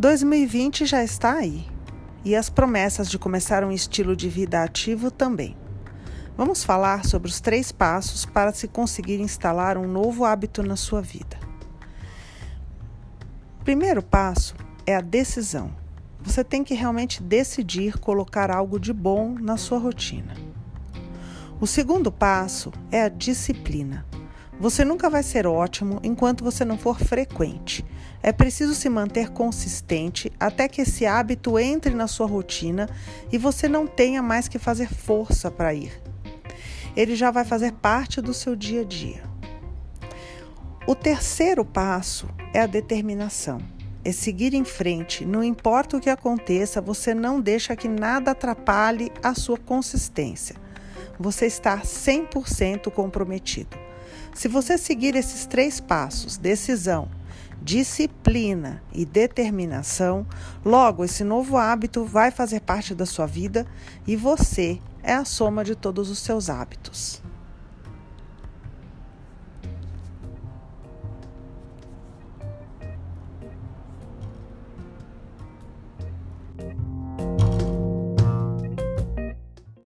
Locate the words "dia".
38.54-38.82, 38.84-39.22